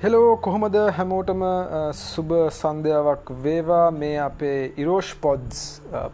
Hello 0.00 0.32
කොහොමද 0.44 0.74
හැමෝටම 0.96 1.42
සුබ 1.98 2.32
සන්ධ්‍යාවක් 2.56 3.30
වේවා. 3.44 3.84
මේ 4.00 4.16
අපේ 4.24 4.58
ඉරෝෂ් 4.82 5.10
පොඩ්ස් 5.22 5.60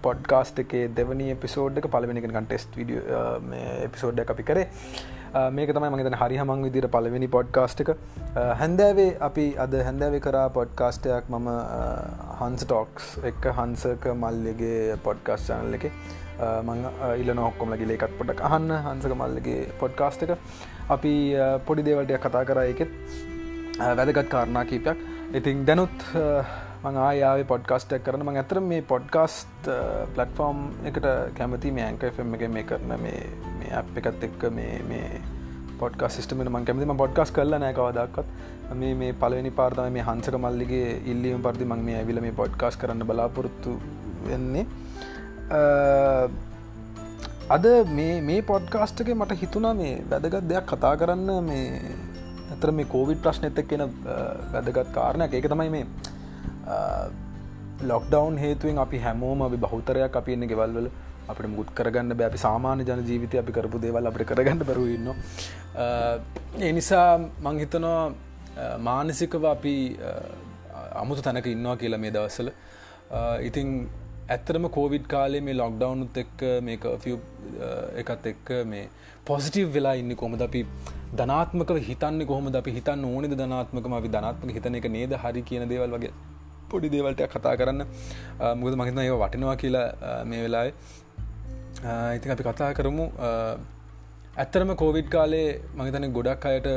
පොඩ්කාස්ට 0.04 0.60
එකේ 0.62 0.82
දෙවනි 0.98 1.26
පිසෝඩ් 1.44 1.80
එක 1.80 1.88
පලවෙනික 1.94 2.28
කටෙස්ට 2.28 2.78
විඩිය 2.80 3.00
එපිසෝඩ් 3.86 4.22
අපි 4.34 4.46
කරේ. 4.50 4.66
මේක 5.56 5.72
තමයි 5.78 5.90
මගේතන 5.94 6.16
හරි 6.20 6.38
හමං 6.42 6.62
විදිර 6.66 6.86
පලවෙනි 6.96 7.28
පොඩ්කාස්ට 7.36 7.82
එක. 7.84 7.90
හැන්දෑවේ 8.60 9.08
අපි 9.28 9.48
අද 9.64 9.74
හැන්දෑවේ 9.88 10.22
කරා 10.28 10.46
පොඩ්කාස්ටයක් 10.58 11.34
මම 11.34 11.50
හන්ස 12.42 12.66
ටොක්ස් 12.68 13.10
එක 13.32 13.50
හන්සක 13.58 14.08
මල්ලගේ 14.22 15.00
පොඩ්කාස් 15.08 15.48
චනල් 15.48 15.80
එක. 15.80 15.88
මං 16.68 16.86
ඉල්ල 17.24 17.34
නොක්කොම 17.40 17.74
ලගේ 17.74 17.98
එකත් 17.98 18.16
පොටක් 18.22 18.46
අහන්න 18.52 18.70
හන්සක 18.78 19.18
මල්ලගේ 19.24 19.66
පොඩ්කාස්ට 19.82 20.24
එක. 20.28 20.38
අපි 20.94 21.14
පොඩි 21.66 21.88
දේවල්ටයක් 21.90 22.26
කතා 22.30 22.46
කරා 22.48 22.70
එකෙත් 22.70 22.96
වැදගත් 23.78 24.28
කාරණා 24.28 24.64
කීපයක්. 24.64 24.98
ඉතින් 25.34 25.64
දැනුත් 25.66 25.96
මං 26.84 26.96
ආයාවේ 27.06 27.44
පොඩ්කාස්ටක් 27.52 28.02
කරන 28.06 28.24
මං 28.26 28.40
ඇතර 28.40 28.60
මේ 28.60 28.82
පොඩ්කාස්ට 28.92 29.68
පලට්ෆෝර්ම් 30.14 30.62
එකට 30.90 31.06
කැමති 31.38 31.70
මේ 31.76 31.84
ඇංකෆම් 31.90 32.34
එක 32.38 32.48
මේ 32.56 32.66
කරන 32.70 32.96
මේ 33.04 33.70
අප් 33.80 33.96
එකත් 34.00 34.26
එක්ක 34.28 34.50
මේ 34.56 35.20
පොඩ්කා 35.82 36.08
සිස්ටම 36.16 36.42
ම 36.44 36.64
කැමතිම 36.68 36.94
පොඩ්කාස් 37.02 37.30
කරල 37.36 37.54
නෑ 37.62 37.74
කවදක්ත් 37.78 38.74
මේ 38.82 38.94
මේ 39.00 39.12
පලවෙනි 39.22 39.50
පාර්තම 39.58 39.90
මේ 39.96 40.06
හන්සක 40.08 40.36
මල්ලිගේ 40.44 40.88
ඉල්ලියම් 41.12 41.42
පරදි 41.46 41.68
මං 41.70 41.84
මේ 41.88 41.96
ඇවිල 42.00 42.20
මේ 42.26 42.38
පොඩ්කාස් 42.40 42.76
කරන්න 42.80 43.06
බලාපොරොත්තු 43.10 43.74
වෙන්නේ. 44.28 44.66
අද 47.56 47.66
මේ 47.98 48.14
මේ 48.28 48.40
පොඩ්කාස්ටක 48.52 49.10
මට 49.16 49.40
හිතුනා 49.42 49.74
මේ 49.82 49.94
වැදගත් 50.10 50.48
දෙයක් 50.52 50.66
කතා 50.72 50.94
කරන්න 51.02 51.50
මේ 51.50 51.66
ඇතර 52.52 52.72
මේ 52.72 52.90
කෝවිඩ් 52.94 53.22
ප්‍රශ්නත 53.24 53.60
කියෙන 53.68 53.84
වැදගත් 54.52 54.94
කාරණයක්. 54.94 55.34
ඒක 55.34 55.48
තමයි 55.52 55.70
මේ 55.70 55.86
ලොක්ඩවන් 57.84 58.36
හේතුවෙන් 58.38 58.78
අපි 58.78 58.98
හැමෝම 58.98 59.42
අපි 59.42 59.58
බෞතරයක් 59.64 60.16
අපි 60.16 60.36
එන්න 60.36 60.48
ගෙවල්වල 60.50 60.88
අපට 61.28 61.48
මුත් 61.48 61.70
කරගන්න 61.74 62.16
බැපි 62.20 62.38
සාමාන්‍ය 62.38 62.84
ජන 62.88 63.02
ජීවිතය 63.08 63.40
අපි 63.40 63.54
කරපු 63.56 63.80
දේවල් 63.84 64.10
අපට 64.10 64.24
කරගන්න 64.30 64.62
බැරුවන්න 64.68 65.08
ඒ 66.60 66.72
නිසා 66.72 67.08
මංහිතනවා 67.46 68.02
මානසිකව 68.80 69.48
අපි 69.54 69.74
අමුතු 71.02 71.26
තැනක 71.26 71.50
ඉන්නවා 71.54 71.76
කියලා 71.76 72.02
මේ 72.04 72.14
දවස්සල 72.16 72.50
ඉතිං 73.42 73.70
ඇත්තරම 74.28 74.66
කෝවිඩ් 74.70 75.06
කාලේ 75.06 75.44
මේ 75.48 75.58
ලොක්ඩවනුත් 75.62 76.18
එක්ක 76.24 76.42
මේ 76.62 76.96
ෆිය 77.04 77.16
එකත් 78.02 78.26
එක්ක 78.32 78.52
මේ 78.66 78.84
පොසිටව් 79.26 79.72
වෙලා 79.74 79.94
ඉන්න 79.94 80.16
කොමද 80.16 80.48
අපි 80.48 80.62
ධනාත්මක 81.20 81.70
හිතන්න 81.88 82.26
කොහොම 82.30 82.46
අපි 82.60 82.70
හිතන්න 82.76 83.04
ඕනෙද 83.04 83.34
ධනාත්මකම? 83.40 83.92
අපි 84.00 84.08
ධනාත්මක 84.16 84.54
හිතන 84.58 84.78
එක 84.80 84.86
නේද? 84.96 85.12
හරි 85.24 85.42
කියන 85.50 85.68
දේවල් 85.72 85.96
වගේ. 85.96 86.12
පොඩි 86.70 86.88
දේවල්ට 86.94 87.22
කතා 87.34 87.54
කරන්න. 87.60 87.84
මුකද 88.60 88.74
මහිතන 88.80 89.04
ඒ 89.04 89.12
වටිනවා 89.22 89.56
කියලා 89.62 89.86
මේ 90.30 90.42
වෙලායි 90.46 90.72
ඉතින් 92.16 92.32
අපි 92.34 92.44
කතා 92.48 92.70
කරමු. 92.78 93.06
ඇත්තරම 94.42 94.70
කෝවිඩ් 94.82 95.08
කාලේ 95.14 95.48
මහිතන 95.78 96.08
ගොඩක් 96.16 96.46
අයට 96.50 96.68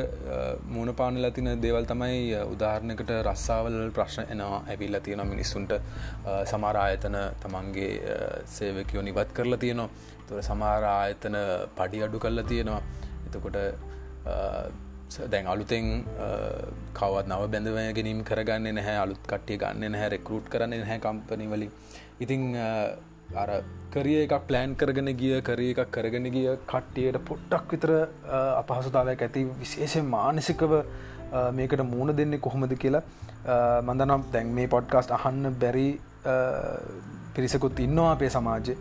මූුණ 0.73 0.93
පානල 0.99 1.29
තින 1.37 1.49
දේවල් 1.65 1.87
තමයි 1.91 2.19
උදාහරණකට 2.53 3.15
රස්සාවල 3.29 3.79
ප්‍රශ්න 3.97 4.35
එනවා 4.35 4.61
ඇවිල්ල 4.67 4.99
තියෙන 5.07 5.25
මිනිස්සුන්ට. 5.33 5.73
සමාරායතන 6.51 7.17
තමන්ගේ 7.43 7.91
සේවකයෝ 8.57 9.07
නිවත් 9.09 9.35
කරලා 9.39 9.63
තියෙනවා. 9.65 9.89
තුර 10.27 10.43
සමාරායතන 10.51 11.37
පඩි 11.77 12.07
අඩු 12.07 12.25
කල්ලා 12.25 12.49
තියෙනවා. 12.53 12.81
එතකොට 13.27 13.57
දැන් 15.31 15.47
අලුතෙන් 15.47 15.89
කවත් 16.93 17.27
නව 17.31 17.49
බැඳව 17.51 17.77
ගැනීම් 17.97 18.21
කරගන්න 18.29 18.75
නැහැ 18.75 18.97
අලුත් 19.03 19.21
කට්ටිය 19.31 19.57
ගන්න 19.57 19.91
නැහැ 19.91 20.13
රෙකරුට් 20.15 20.47
කරන්න 20.53 20.75
නැහැ 20.75 20.99
කම්පනි 20.99 21.51
වලින්. 21.51 21.71
ඉතිං 22.19 22.55
අර 23.33 23.49
කරිය 23.91 24.17
එකක් 24.23 24.35
ප්ලෑන් 24.47 24.75
කරගෙන 24.75 25.11
ගිය 25.21 25.41
කරිය 25.41 25.71
එකක් 25.73 25.91
කරගෙන 25.91 26.27
ගිය 26.31 26.47
කට්ටියට 26.65 27.19
පොට්ටක් 27.29 27.71
විතර 27.71 27.91
අපහසුතාවයක් 28.61 29.21
ඇති 29.21 29.45
විශේෂය 29.61 30.01
මානසිකව 30.07 30.73
මේකට 31.53 31.83
මූුණ 31.83 32.17
දෙන්නේ 32.17 32.39
කොහොමද 32.39 32.75
කියලා 32.77 33.03
මඳනම් 33.81 34.27
දැන් 34.33 34.53
මේ 34.57 34.67
පොඩ්කාස්ට 34.67 35.11
අහන්න 35.11 35.55
බැරි 35.63 35.87
පිරිසකුත් 37.35 37.79
ඉන්නවා 37.79 38.11
අපේ 38.11 38.29
සමාජය 38.29 38.75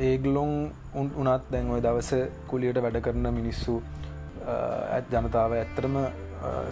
ඒගලොන් 0.00 0.52
උන් 0.94 1.08
උනත් 1.16 1.48
දැන් 1.52 1.70
ඔය 1.70 1.80
දවස 1.82 2.10
කුලියට 2.46 2.82
වැඩ 2.82 3.00
කරන 3.00 3.34
මිනිස්සු 3.34 3.80
ඇත් 4.48 5.12
ජනතාව 5.12 5.54
ඇත්තරම 5.54 5.96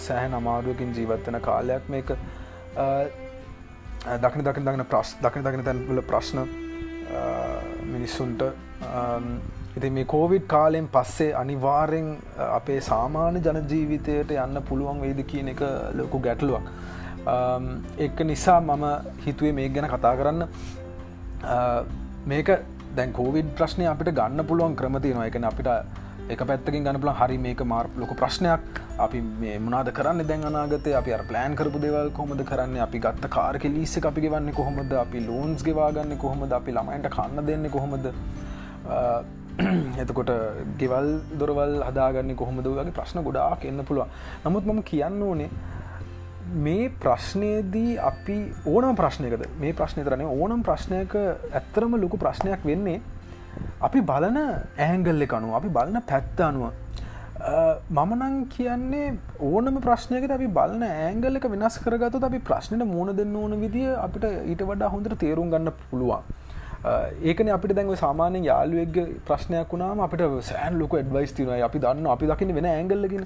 සෑහන් 0.00 0.34
අමාරුවකින් 0.34 0.94
ජීවත්වන 0.94 1.40
කාලයක් 1.40 1.88
මේක 1.88 2.12
දකින 4.18 4.44
දකින 4.44 4.64
දකින 4.64 4.86
ප්‍රශ් 4.86 5.12
දකින 5.20 5.44
දකින 5.44 5.64
තැන්ල 5.64 6.02
ප්‍රශ්න 6.04 6.42
මිනිස්සුන්ට 7.86 8.42
ඉති 9.76 9.90
මේ 9.90 10.04
කෝවිඩ් 10.06 10.46
කාලෙන් 10.48 10.88
පස්සේ 10.88 11.32
අනිවාරෙන් 11.34 12.08
අපේ 12.50 12.80
සාමාන්‍ය 12.82 13.40
ජනජීවිතයට 13.40 14.30
යන්න 14.36 14.62
පුළුවන් 14.62 15.02
වේද 15.02 15.20
කියන 15.26 15.48
එක 15.48 15.62
ලොකු 15.94 16.20
ගැටලුවක් 16.20 16.70
එක 17.98 18.20
නිසා 18.22 18.60
මම 18.62 18.86
හිතුවේ 19.26 19.52
මේ 19.52 19.68
ගැන 19.70 19.88
කතා 19.88 20.16
කරන්න 20.16 20.48
මේක 22.26 22.50
දැන් 22.96 23.12
කෝවිඩ් 23.12 23.54
ප්‍රශ්නය 23.54 23.86
අපිට 23.86 24.14
ගන්න 24.14 24.46
පුළුවන් 24.46 24.76
ක්‍රමතියනවා 24.76 25.26
එකන 25.26 25.44
අපිට 25.44 25.68
එක 26.34 26.40
පැත්තකින් 26.42 26.82
ගන්නපල 26.86 27.10
හරි 27.18 27.36
මේක 27.38 27.60
මාර් 27.72 27.86
ලොක 28.02 28.12
ප්‍රශ්නයක්. 28.20 28.80
අපි 29.04 29.20
මේ 29.42 29.58
මනාද 29.66 29.90
කරන්න 29.98 30.26
දැන් 30.30 30.46
අනාගත? 30.48 30.88
අපි 31.00 31.12
ප්ලෑන් 31.28 31.54
කරපු 31.58 31.78
දෙවල් 31.84 32.10
කොහොමද 32.16 32.42
කරන්න? 32.48 32.74
අපි 32.86 32.98
ගත්ත 33.04 33.30
කාරක 33.36 33.64
ලිස්ස 33.76 33.94
අපි 34.10 34.20
ගවන්න 34.24 34.52
කොහොමද? 34.58 34.92
අපි 35.04 35.20
ලෝන්ස් 35.28 35.62
ගෙවාගන්න 35.68 36.18
කොහොමද? 36.24 36.52
අපි 36.58 36.74
ළමයින්ට 36.78 37.08
කන්න 37.16 37.46
දෙන්න 37.46 37.70
කොහොමද? 37.76 38.10
එතකොට 40.02 40.34
ගෙවල් 40.82 41.08
දොරවල් 41.38 41.78
හදාගන්න 41.88 42.34
කොහොමද? 42.42 42.66
වගේ 42.74 42.96
ප්‍රශ්න 42.98 43.22
ගොඩාක් 43.22 43.64
එන්න 43.70 43.86
පුළුව 43.86 44.06
නමුත් 44.44 44.66
මම 44.66 44.82
කියන්න 44.90 45.22
ඕනේ 45.30 45.50
මේ 46.66 46.88
ප්‍රශ්නයදී 47.04 47.98
අපි 48.10 48.38
ඕනම් 48.66 48.98
ප්‍රශ්නයකද? 49.02 49.46
මේ 49.62 49.72
ප්‍රශ්නය 49.72 50.02
තරන්නේ 50.08 50.26
ඕනම් 50.26 50.66
ප්‍රශ්නයක 50.66 51.14
ඇත්තරම 51.18 51.94
ලොකු 52.02 52.18
ප්‍රශ්නයක් 52.24 52.66
වෙන්නේ 52.72 53.02
අපි 53.86 54.00
බලන 54.10 54.38
ඇංගල්ල 54.88 55.26
කනු 55.34 55.54
අපි 55.60 55.70
බලන 55.76 56.02
පැත්ත 56.10 56.40
අනුව 56.48 56.72
මමනං 57.96 58.36
කියන්නේ 58.54 59.08
ඕනම 59.50 59.76
ප්‍රශ්නයකට 59.86 60.32
අපි 60.38 60.48
බලන 60.58 60.82
ඇංගල්ලක 60.88 61.46
වෙනස් 61.54 61.76
කරගත 61.84 62.24
අපි 62.30 62.40
ප්‍රශ්නයට 62.48 62.86
මුණ 62.94 63.12
දෙන්න 63.20 63.36
ඕන 63.42 63.54
විදිිය 63.64 63.92
අපිට 64.06 64.26
ඊට 64.52 64.62
වඩා 64.70 64.92
හොඳට 64.94 65.16
තේරුම් 65.24 65.50
ගන්න 65.54 65.72
පුළුවන්. 65.90 66.22
ඒකන 67.30 67.48
අපිට 67.54 67.74
දැන්ව 67.76 67.92
සාමානය 68.02 68.40
යාලුවක්ග 68.48 68.96
ප්‍රශ්නයක් 69.28 69.72
වුණාම 69.74 70.00
අපිට 70.06 70.22
සෑන් 70.48 70.78
ලොක 70.80 70.96
ඩවයිස් 70.98 71.32
තින 71.36 71.52
අපි 71.68 71.78
දන්න 71.84 72.06
අපි 72.14 72.26
දකින 72.30 72.54
වෙන 72.58 72.68
ඇංගල්ලකින් 72.72 73.24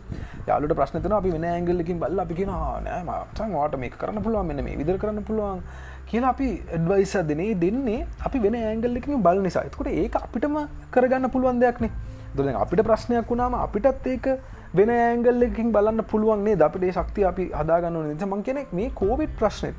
යාලුට 0.48 0.74
ප්‍රශ්නතන 0.80 1.14
අපි 1.20 1.32
වෙන 1.36 1.46
ඇංගල්ලකින් 1.52 2.02
බල්ල 2.02 2.24
අපි 2.24 2.38
කියෙන 2.40 2.52
නෑ 2.86 3.02
මතන් 3.06 3.56
වාට 3.58 3.78
මේ 3.84 3.92
කරන්න 4.00 4.24
පුළුවන් 4.26 4.50
මෙන්න 4.50 4.64
මේ 4.68 4.78
විදර 4.82 4.98
කරන්න 5.04 5.26
පුළුවන්. 5.30 5.62
කියලා 6.10 6.32
අපි 6.34 6.48
ඇඩ්වයිස 6.76 7.16
දෙනේ 7.30 7.50
දෙන්නේ. 7.64 8.06
අපි 8.26 8.38
වෙන 8.46 8.56
ඇංගල්ලකින් 8.60 9.22
බල 9.26 9.42
නිසා. 9.48 9.66
එතකොට 9.68 9.90
ඒක 10.02 10.16
අපිටම 10.22 10.56
කරගන්න 10.94 11.30
පුළුවන් 11.34 11.60
දෙයක්නේ. 11.64 11.92
දොල 12.36 12.48
අපිට 12.64 12.82
ප්‍රශ්නයක් 12.88 13.30
වුණාම 13.32 13.54
අපිටත් 13.66 14.06
ඒක 14.06 14.26
වෙන 14.74 14.90
ඇංගල්ලකින් 14.96 15.72
බලන්න 15.76 16.02
පුළුවන්න්නේ 16.12 16.56
ද 16.56 16.66
අපිට 16.68 16.84
ශක්ති 16.98 17.26
අපි 17.30 17.44
හදාගන්න 17.60 18.00
නිත 18.08 18.24
මං 18.26 18.42
කෙනෙක් 18.48 18.72
මේ 18.72 18.90
කෝවිඩ් 19.00 19.32
ප්‍රශ්නය 19.40 19.72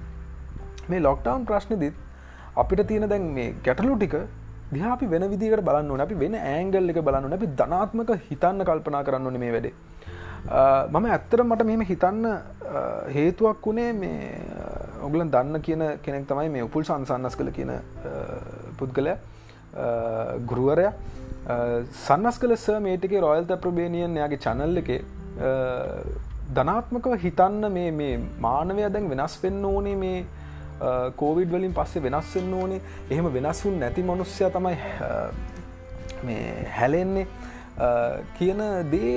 මේ 0.89 1.03
ලොක්ටවන් 1.07 1.45
ප්‍රශ්නදිත් 1.49 1.95
අපිට 2.55 2.81
තියෙන 2.89 3.07
දැන් 3.13 3.27
මේ 3.37 3.53
ගැටලු 3.67 3.95
ටික 3.95 4.15
දිහාපි 4.73 5.11
වෙන 5.13 5.25
විදිකට 5.33 5.63
බලන්න 5.69 6.03
අපි 6.07 6.17
වෙන 6.23 6.35
ඇංගල් 6.41 6.91
එක 6.93 6.99
බලන්න 7.07 7.37
අපි 7.37 7.47
ධනාත්මක 7.61 8.11
හිතන්න 8.27 8.67
කල්පනා 8.69 9.03
කරන්න 9.07 9.39
මේ 9.43 9.53
වැඩේ. 9.55 9.73
මම 10.91 11.05
ඇත්තර 11.15 11.43
මට 11.43 11.65
මෙම 11.69 11.81
හිතන්න 11.91 12.25
හේතුවක් 13.15 13.65
වුණේ 13.65 13.91
මේ 13.93 14.19
ඔගලන් 15.07 15.31
දන්න 15.35 15.61
කියන 15.67 15.83
කෙනෙක් 16.05 16.27
තමයි 16.31 16.49
මේ 16.55 16.65
උපුල් 16.67 16.83
සංසන්නස් 16.87 17.35
කළ 17.39 17.51
කියන 17.57 17.71
පුද්ගලය 18.79 19.13
ගුරුවරය. 20.51 20.87
සන්නස් 22.05 22.37
කල 22.41 22.55
ස 22.55 22.67
මේටික 22.87 23.15
රොයල් 23.25 23.45
ත 23.45 23.59
ප්‍රබේනියන් 23.63 24.19
යාගේ 24.21 24.43
චනල්ල 24.45 24.81
එක 24.83 24.91
ධනාත්මකව 26.57 27.17
හිතන්න 27.25 27.71
මේ 27.77 27.91
මේ 28.01 28.19
මානවය 28.45 28.89
දැන් 28.95 29.09
වෙනස් 29.13 29.37
වෙන්න 29.43 29.65
ඕනේ 29.73 29.95
මේ 30.03 30.19
කෝවිඩ් 31.21 31.53
වලින් 31.55 31.73
පස්සේ 31.77 32.03
වෙනස් 32.07 32.35
වෙන්න 32.35 32.53
ඕනේ. 32.59 32.81
එහෙම 33.09 33.33
වෙනස්වුන් 33.37 33.79
නැති 33.79 34.03
මනුස්්‍යය 34.03 34.49
තමයි 34.57 34.75
මේ 36.27 36.67
හැලෙන්නේ. 36.77 37.27
කියන 38.37 38.61
දේ 38.91 39.11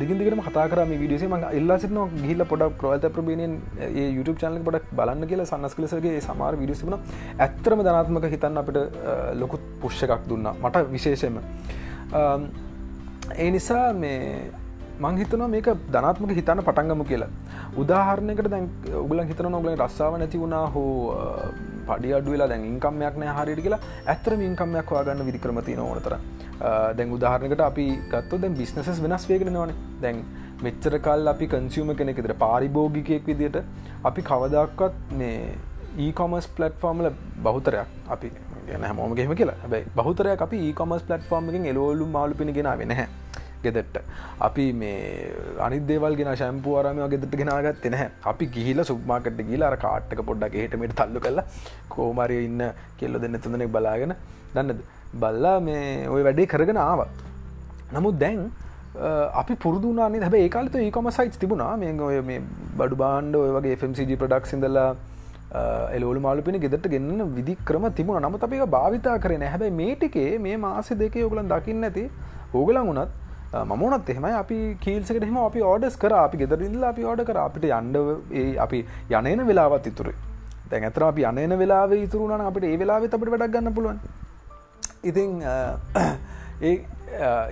දිගිදිකට 0.00 0.42
කතාරම 0.48 0.92
විඩියසේ 1.02 1.28
ම 1.28 1.46
ඉල්ලා 1.58 1.78
සින 1.84 1.98
ගිල්ල 2.26 2.44
පොඩක් 2.52 2.76
ප්‍රවත 2.80 3.10
ප්‍රබේණයෙන් 3.16 3.54
YouTube 4.16 4.38
චනල 4.42 4.62
පොඩක් 4.68 4.86
බලන්න 4.98 5.28
කියලා 5.30 5.50
සන්නස් 5.50 5.74
කලසගේ 5.78 6.20
සමාර 6.28 6.52
විඩියසිබන 6.62 6.96
ඇත්තරම 7.46 7.82
ධනාත්මක 7.88 8.26
හිතන්න 8.34 8.62
අපට 8.62 8.78
ලොකුත් 9.42 9.64
පුෂ්ෂ 9.82 10.06
එකක් 10.06 10.24
දුන්න. 10.30 10.48
මට 10.64 10.86
විශේෂයම 10.96 11.38
ඒ 13.44 13.50
නිසා 13.56 13.86
මේ 14.02 14.20
මංහිතන 15.04 15.42
මේක 15.54 15.68
ධනාත්මක 15.94 16.32
හිතන්න 16.38 16.62
පටන්ගම 16.68 17.02
කියලා. 17.10 17.30
උදාහරණයකට 17.82 18.50
දැන් 18.54 18.66
උගලන් 19.04 19.26
හිතන 19.30 19.50
නොගල 19.56 19.70
රස්සාාව 19.76 20.18
නැති 20.22 20.42
වුණා 20.42 20.66
හෝ 20.74 20.90
පඩි 21.88 22.14
අඩුවෙලා 22.18 22.48
දැන් 22.52 22.68
ඉන්කම්යක් 22.72 23.16
නෑ 23.22 23.34
හරිට 23.38 23.62
කියලා. 23.66 23.80
ඇත්තර 24.12 24.38
ඉන්කම්යක් 24.50 24.94
වාගන්න 24.96 25.26
විදික්‍රමති 25.30 25.76
නොනතර 25.80 26.16
දැන් 26.60 27.16
උදාහරණකට 27.16 27.64
අපි 27.70 27.86
ගත්තු 28.12 28.40
දැන් 28.42 28.54
බිස්නසස් 28.60 29.02
වෙනස් 29.06 29.26
වේගෙන 29.30 29.52
නවන 29.52 29.72
දැන් 30.02 30.22
මෙච්චර 30.62 30.98
කල් 31.06 31.32
අපි 31.32 31.48
කන්සියම 31.54 31.94
කෙනෙකෙතර 31.96 32.34
පාරිභෝගිකයෙක් 32.44 33.26
විදිට 33.26 33.58
අපි 34.04 34.22
කවදක්වත් 34.22 35.18
මේ 35.20 35.36
ඊකොමස් 35.98 36.48
පලට්ෆෝර්ම්ල 36.56 37.10
බහුතරයක් 37.46 38.12
අපි 38.16 38.30
ගැන 38.68 38.84
හැමෝම 38.88 39.16
ගෙම 39.16 39.34
කියලා. 39.34 39.58
හැබයි 39.62 39.84
බහුතරයක් 39.96 40.46
අපි 40.46 40.58
ඒකොමස් 40.68 41.02
පලට්ෆෝර්ම්කින් 41.08 41.66
එලෝලු 41.72 42.06
මාලු 42.16 42.38
පිණිගෙන 42.40 42.70
වෙනහැ 42.82 43.06
ගෙදෙට්ට 43.64 43.96
අපි 44.48 44.66
මේ 44.72 45.32
අනිදේවල් 45.66 46.14
ගෙන 46.20 46.30
ශැම්පුවරම 46.42 47.02
ගෙදට 47.14 47.36
ගෙනගත් 47.40 47.88
නැහැ. 47.94 48.08
අපි 48.30 48.46
ගිහිල 48.56 48.84
සුමාකට 48.90 49.42
ගිලා 49.50 49.74
කාට්ක 49.86 50.22
පොඩ්ඩක් 50.30 50.56
හටමට 50.62 50.96
තල්ලු 51.00 51.24
කලා 51.26 51.46
කෝමරය 51.94 52.38
ඉන්න 52.48 52.62
කෙල්ල 53.00 53.20
දෙන්න 53.24 53.40
තුදනෙක් 53.44 53.72
බලාගෙන 53.76 54.14
දන්නද? 54.54 54.80
බල්ලා 55.14 55.58
මේ 55.60 56.08
ඔය 56.08 56.22
වැඩේ 56.26 56.46
කරගෙන 56.54 56.80
ආව. 56.86 57.06
නමුත් 57.94 58.18
දැන් 58.18 58.40
අපි 59.40 59.54
පුරදුනානේ 59.64 60.24
හැබ 60.26 60.34
ඒකාලත 60.40 60.74
ඒකම 60.82 61.10
සයිස් 61.18 61.38
තිබුණා. 61.44 61.76
මේ 61.82 61.94
ඔය 62.08 62.20
මේ 62.30 62.40
බඩු 62.80 62.96
බාන්්ඩ 63.04 63.40
ඔය 63.42 63.50
වගේ 63.56 63.76
FMCG 63.78 64.18
ප්‍රඩක්් 64.22 64.46
සිදලා 64.52 64.90
එලෝලු 65.96 66.20
මාලුපිනි 66.26 66.62
ගෙදට 66.64 66.86
ගන්න 66.92 67.34
විදි 67.38 67.56
ක්‍රම 67.70 67.86
තිබුණ. 68.00 68.22
නම 68.28 68.38
අපික 68.48 68.62
භාවිතා 68.76 69.16
කරන 69.24 69.46
හැබැයි 69.54 69.78
මේටිකේ 69.82 70.30
මේ 70.46 70.56
මාස 70.66 70.90
දෙක 71.02 71.18
ඔගලන් 71.28 71.50
දකින්න 71.54 71.88
ඇති 71.90 72.06
ඕගලන් 72.54 72.82
වනත් 72.90 73.10
මමනත් 73.72 74.08
එහෙමයි. 74.14 74.34
අපි 74.42 74.58
කීල්සකට 74.86 75.24
හෙම 75.28 75.38
අපි 75.48 75.60
ඕඩස් 75.72 75.96
කර. 76.02 76.14
අපි 76.24 76.36
ගෙදරඉල්ල 76.42 76.84
අපි 76.92 77.02
ඕඩ 77.12 77.26
කර. 77.30 77.38
අපිට 77.46 77.64
යන්ඩ 77.78 77.96
අපි 78.66 78.86
යනන 79.20 79.46
වෙලාවත් 79.50 79.92
ඉතුරේ 79.92 80.16
දැන් 80.70 80.86
ඇතර 80.88 81.02
අපි 81.10 81.22
යනන 81.30 81.58
වෙලාව 81.62 81.92
ඉතුරුණ 81.98 82.48
අපට 82.48 82.64
ඒ 82.72 82.76
වෙලාවෙ 82.82 83.06
අපට 83.10 83.30
වැඩක් 83.34 83.54
ගන්න 83.56 83.74
පුළුවන්. 83.78 83.98
ඉතින් 85.02 85.42
ඒ 86.62 86.72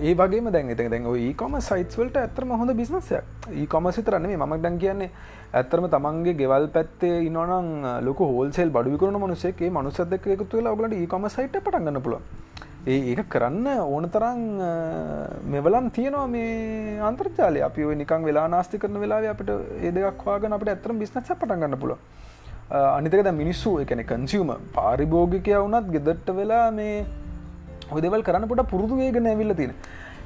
ඒ 0.01 0.15
වගේ 0.15 0.41
දැන් 0.47 0.75
දැන් 0.77 1.07
ඒකොම 1.09 1.55
සයිස්වලට 1.61 2.17
ඇතරම 2.17 2.51
හොඳ 2.53 2.73
බිස්නසයක් 2.75 3.25
ඒ 3.51 3.67
කොම 3.67 3.91
සිතරන්නේ 3.91 4.37
මක් 4.37 4.59
ඩන් 4.59 4.79
කියන්නේ 4.79 5.11
ඇත්තරම 5.53 5.89
තමන්ගේ 5.89 6.35
ගෙවල් 6.35 6.69
පැත්තේ 6.69 7.23
ඉනොනම් 7.23 7.87
ලොක 8.03 8.21
හෝල්සෙල් 8.21 8.71
බඩුවිකරන 8.71 9.17
මනුසේගේ 9.17 9.71
මනුසදක 9.71 10.29
එකතු 10.29 10.59
වෙලා 10.59 10.73
ඔගලට 10.73 10.93
ඒකොම 10.95 11.29
සයිට 11.29 11.57
පටගන්න 11.59 12.03
පුළුව 12.03 12.21
ඒ 12.87 12.99
ඒක 13.07 13.25
කරන්න 13.29 13.67
ඕන 13.87 14.05
තරං 14.09 14.45
මෙවලම් 15.47 15.89
තියනවා 15.91 16.27
මේ 16.27 17.01
අන්තර්ජාලය. 17.01 17.63
අපි 17.63 17.85
ඔය 17.85 17.95
නිකං 17.95 18.25
වෙලා 18.25 18.47
නාස්ති 18.49 18.79
කරන 18.79 19.01
වෙලා 19.01 19.25
අපට 19.27 19.51
ඒදක් 19.81 20.23
වාගන 20.23 20.53
අපට 20.53 20.69
ඇතරම් 20.69 20.99
බිස්නස 20.99 21.33
පටගන්න 21.33 21.79
පුළුව 21.79 21.99
අනිතක 22.71 23.33
මිනිස්සු 23.35 23.73
එකන 23.81 24.05
කන්සිවම 24.05 24.53
පාරිභෝගිකය 24.75 25.57
වුනත් 25.57 25.91
ගෙදට්ට 25.91 26.31
වෙලා 26.35 26.67
මේ 26.71 26.95
හොදවල් 27.93 28.23
කරන්න 28.29 28.49
පොට 28.53 28.63
පුරුදු 28.73 29.01
වේගෙන 29.01 29.29
ඇවිල්ල 29.33 29.55
තියෙන. 29.61 29.75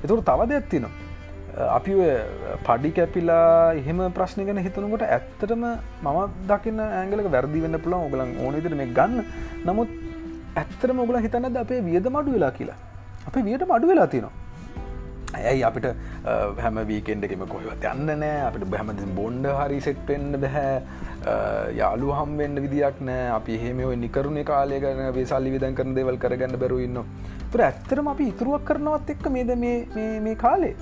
එතුර 0.04 0.20
තවද 0.28 0.52
ඇත්තිනවා 0.58 0.92
අපි 1.78 1.92
පඩි 2.68 2.90
කැපිලා 2.98 3.74
එහෙම 3.80 3.98
ප්‍රශ්න 4.18 4.46
ගැන 4.48 4.62
හිතනකොට 4.66 5.04
ඇත්තටම 5.08 5.64
මම 6.04 6.20
දකින්න 6.50 6.80
ඇංගලක 6.86 7.28
වැරදි 7.34 7.64
වෙන්න 7.64 7.82
පුළන් 7.84 7.98
ඔගලන් 8.06 8.32
ඕනවිදිර 8.44 8.74
මේ 8.80 8.94
ගන්න. 8.98 9.20
නමුත් 9.66 9.90
ඇත්තර 10.62 10.90
මොගල 11.00 11.18
හිතනද 11.26 11.60
අපේ 11.64 11.82
වියද 11.90 12.08
මඩු 12.16 12.38
වෙලා 12.38 12.52
කියලා? 12.60 12.78
අපේ 13.28 13.44
වියට 13.48 13.64
මඩු 13.70 13.86
වෙලා 13.90 14.08
තිනවා 14.14 14.32
ඇයි 15.40 15.62
අපිට 15.68 15.86
හැම 16.64 16.78
වීකෙන්ඩකෙම 16.90 17.44
කොහවත් 17.54 17.86
යන්න 17.92 18.12
නෑ. 18.22 18.38
අපිට 18.48 18.66
බැහමති 18.74 19.08
බොන්්ඩ 19.18 19.48
හරි 19.60 19.80
සෙට්ටෙන්න්න 19.86 20.38
බැහැ. 20.44 20.74
යාලු 21.80 22.12
හම්වෙන්න 22.18 22.62
විදියක් 22.64 23.00
නෑ. 23.10 23.26
අපි 23.38 23.58
හෙම 23.64 23.82
නිකරුණ 24.04 24.40
කාලය 24.52 24.80
ගන 24.84 25.12
වේසල්ලි 25.18 25.54
විදන් 25.56 25.76
කරන 25.80 25.94
දෙවල් 25.98 26.18
කරගන්න 26.24 26.58
බැරුවන්න 26.64 27.02
තුර 27.52 27.62
ඇත්තරම 27.68 28.06
අපි 28.14 28.30
ඉතුරුවක් 28.32 28.64
කරනවත් 28.70 29.14
එක්ක 29.16 29.26
මේද 29.36 29.52
මේ 29.58 30.36
කාලේ. 30.44 30.74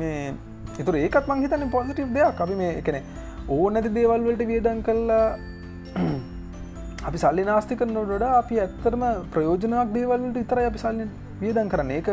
මේ 0.00 0.34
එතුර 0.82 0.96
ඒකත් 1.04 1.28
මං 1.28 1.44
හිතන්න 1.44 1.70
පොසිටව් 1.76 2.10
දෙයක්. 2.18 2.42
අපි 2.46 2.58
මේ 2.62 2.72
එකන 2.80 2.98
ඕ 3.48 3.68
නැති 3.74 3.94
දේවල්වලට 3.98 4.42
වියදන් 4.50 4.82
කල්ලා 4.88 5.22
අපි 7.08 7.18
සල්ලි 7.22 7.44
නාස්ති 7.50 7.78
කරනොට 7.80 8.26
අපි 8.32 8.60
ඇත්තරම 8.64 9.04
ප්‍රයෝජනයක් 9.34 9.94
දේවල්ට 9.96 10.42
ඉතර 10.44 10.60
අපි 10.66 10.84
සල්ලි 10.84 11.08
වියදන් 11.42 11.72
කරන්න. 11.72 11.90
ඒක 11.98 12.08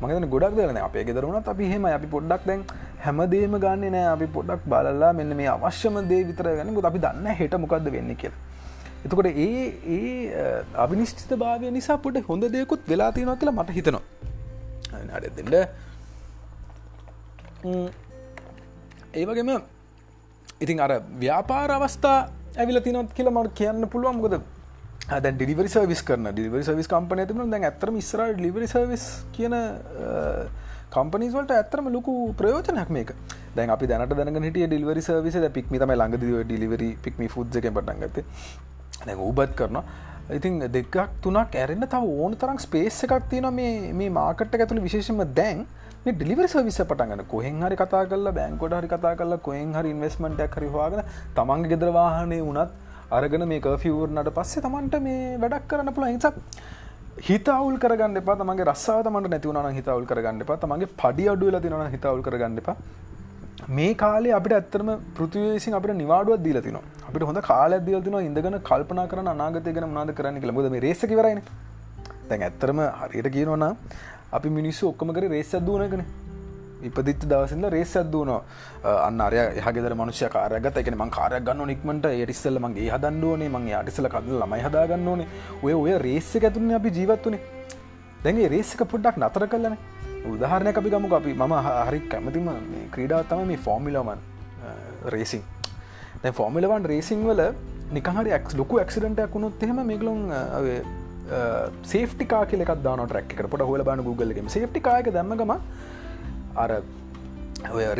මගන 0.00 0.28
ගොඩක් 0.34 0.56
දෙන 0.56 0.78
අපේ 0.78 1.04
ගෙදරුණත් 1.04 1.48
අපි 1.48 1.70
හෙම 1.72 1.86
අපි 1.86 2.08
පොඩ්ඩක් 2.14 2.42
දැන් 2.48 2.64
හැමදේම 3.04 3.54
ගන්න 3.64 3.84
නෑ 3.94 4.06
අපි 4.14 4.26
පොඩ්ඩක් 4.36 4.68
බලලා 4.72 5.12
මෙන්න 5.20 5.36
මේ 5.38 5.48
අවශ්‍යම 5.54 5.96
දේ 6.10 6.22
විතර 6.30 6.46
ගන්න. 6.58 6.74
ගො 6.74 6.82
අපි 6.90 6.98
දන්න 6.98 7.26
හෙට 7.40 7.54
මොකක්ද 7.64 7.88
වෙන්න 7.96 8.12
කිය 8.22 8.32
එතකොට 9.04 9.26
ඒ 9.26 9.62
ඒ 9.96 10.64
අවිනිශ්චිත 10.84 11.32
භාවය 11.42 11.70
නිසා 11.70 11.98
පොට 12.04 12.18
හොඳ 12.28 12.44
දෙයකුත් 12.56 12.82
වෙලා 12.88 13.10
තියෙනවා 13.12 13.36
කියලා 13.40 13.58
මට 13.58 13.76
හිතනවා. 13.78 14.04
අඩ 15.16 15.24
ඒවගේම 19.14 19.50
ඉතින් 20.60 20.80
අර 20.80 20.92
ව්‍යාපාර 21.22 21.70
අවස්ථා 21.78 22.18
ඇවිල 22.58 22.80
තිනොත් 22.80 23.10
කියල 23.16 23.30
මට 23.30 23.56
කියන්න 23.60 23.88
පුළුවන්. 23.94 24.20
ගොද 24.24 24.34
දැ 25.06 25.30
ඩිවරි 25.32 25.68
සවිස් 25.70 26.00
කරන 26.02 26.26
ඩිවරි 26.34 26.62
සවිස් 26.66 26.88
කම්පන 26.90 27.20
ඇතිම 27.22 27.42
දැන් 27.50 27.64
ඇතරම 27.68 27.96
ඉස්ර 28.00 28.20
ලිවරි 28.44 28.66
සවිස් 28.66 29.04
කියන 29.34 29.54
කම්පනිස්වලට 30.94 31.52
ඇතරම 31.56 31.88
ලොකු 31.96 32.14
ප්‍රයෝජනයක් 32.40 32.90
මේක. 32.96 33.12
දැන් 33.54 33.70
අපි 33.70 33.86
දැනට 33.86 34.16
දැන 34.18 34.42
හිට 34.46 34.58
ඩිවරි 34.72 35.04
සවිස 35.08 35.36
පික්ම 35.58 35.78
තම 35.82 35.92
ළඟද 35.94 36.24
ඩිලිවරි 36.48 36.88
පික්මි 37.04 37.28
ෆුද්ජ 37.34 37.58
එක 37.60 37.68
පටන්ගත 37.76 38.18
දැ 39.06 39.16
උබත් 39.28 39.54
කරනවා. 39.60 39.84
ඉතින් 40.38 40.58
දෙකක් 40.76 40.96
තුනක් 41.22 41.54
ඇරෙන්න්න 41.54 41.86
තව 41.92 42.18
ඕන 42.24 42.34
තරම් 42.40 42.58
ස්පේස් 42.66 42.98
එකක් 43.06 43.28
තියෙන 43.30 43.46
මේ 43.54 44.10
මාකට 44.10 44.56
ඇතුළ 44.58 44.82
විශේෂම 44.88 45.22
දැන්. 45.38 45.62
ඩිලිවරි 46.06 46.48
සවිස 46.50 46.80
පටගන්න 46.82 47.22
කොහෙන් 47.30 47.62
හරි 47.62 47.78
කතා 47.78 48.02
කල 48.10 48.32
බැංකොට 48.40 48.74
හරි 48.80 48.90
කතා 48.90 49.14
කල 49.22 49.38
කොහෙන් 49.46 49.70
හරි 49.78 49.94
ඉන්වස්මට 49.94 50.58
හරිවාගෙන 50.58 51.06
තමන්ගේ 51.38 51.70
ගෙදරවාහනය 51.74 52.40
වුණත් 52.48 52.74
අරගෙන 53.10 53.48
මේ 53.48 53.60
කෆිවරනට 53.60 54.30
පස්සේ 54.34 54.62
තමන්ට 54.62 55.00
මේ 55.00 55.38
වැඩක් 55.38 55.66
කරන්න 55.68 55.94
පුළ 55.94 56.06
හිසක් 56.06 56.34
හිතවුල් 57.18 57.76
කරගන්න 57.78 58.16
එපා. 58.16 58.36
තමගේ 58.36 58.66
රස්සාාවතමට 58.66 59.30
නැතිවුණ 59.30 59.74
හිතවුල් 59.74 60.06
කරගන්න 60.06 60.42
එපා. 60.42 60.56
තමගේ 60.56 60.88
පඩි 60.96 61.28
අඩුවල 61.32 61.58
තිනන 61.60 61.86
හිතවුල් 61.94 62.22
කරගන්න 62.22 62.58
එපා. 62.58 62.76
මේ 63.68 63.94
කාලේ 63.94 64.32
අපිට 64.32 64.52
ඇත්තරම 64.52 64.90
පෘතිවේසින් 65.14 65.74
අපට 65.74 65.94
නිවාඩුවත් 65.94 66.42
දීල 66.42 66.60
තින 66.60 66.76
අපිට 66.76 67.22
හොඳ 67.22 67.40
කාල 67.42 67.78
දීල 67.80 68.02
තින 68.02 68.18
ඉඳගෙන 68.20 68.58
කල්පනා 68.62 69.06
කරන 69.06 69.32
අනාගතය 69.34 69.72
ගෙන 69.72 69.88
මනාද 69.88 70.12
කරන්න 70.12 70.40
කියලා. 70.40 70.58
මුද 70.58 70.70
මේ 70.74 70.80
රේසකිවරයින 70.80 71.42
තැන් 72.28 72.42
ඇත්තරම 72.42 72.80
හරියට 73.00 73.30
කියනවනා 73.36 73.72
අපි 74.32 74.48
මිනිස්සු 74.50 74.92
ඔක්කමකර 74.92 75.30
රේස් 75.30 75.54
අදූනගෙන 75.54 76.04
ඉපදිත් 76.88 77.26
දවසිද 77.30 77.66
රේස් 77.74 77.92
අදූන 78.02 78.30
අන්න 78.84 79.20
අරය 79.26 79.42
හගෙදර 79.66 79.94
මනුෂ්‍ය 80.00 80.30
කාරගත 80.36 80.80
එකන 80.82 80.98
මං 81.00 81.12
කාරයක් 81.18 81.44
ගන්න 81.48 81.70
නික්මට 81.72 82.08
ඒටිස්සල්ල 82.12 82.60
මගේ 82.64 82.88
හදන්ඩුවනේ 82.94 83.52
මං 83.54 83.68
අටිසල 83.80 84.08
කද 84.14 84.40
ළමයි 84.40 84.62
හදාගන්න 84.66 85.12
ඕනේ. 85.12 85.28
ඔය 85.64 85.74
ඔය 85.74 85.98
රේස්ස 86.06 86.32
ඇතුන්න 86.38 86.74
අපි 86.78 86.94
ජීවත්වනේ 86.98 87.40
දැගේ 88.24 88.48
රේස්සක 88.54 88.82
පොඩ්ඩක් 88.92 89.22
නතර 89.22 89.46
කලන 89.52 89.76
උදාහරණය 90.34 90.72
අපි 90.80 90.90
ගමු 90.94 91.14
අපි 91.18 91.32
මම 91.36 91.54
හරි 91.88 92.00
කැමතිම 92.12 92.48
ක්‍රීඩාව 92.94 93.24
තම 93.30 93.42
මේ 93.50 93.62
ෆෝමිලමන් 93.66 94.20
රේසින් 95.14 95.42
දැ 96.22 96.32
ෆෝමිලවන් 96.32 96.86
රේසිං 96.92 97.26
වල 97.30 97.42
නිකහරි 97.96 98.38
ක් 98.44 98.60
ලොකු 98.60 98.80
ක්සිඩටයක් 98.90 99.34
වුණොත් 99.34 99.66
එහෙම 99.66 99.80
මේගලුම් 99.90 100.22
සේෆ්ටිකා 101.84 102.42
කියලෙක් 102.46 102.72
දාන 102.82 103.04
ටරක් 103.04 103.50
පොට 103.50 103.66
හොල 103.70 103.82
බන 103.82 104.02
Googleගම 104.08 104.48
සේෆ්ටිකායක 104.48 105.10
දැම්මගම 105.16 105.54
අර 106.64 106.70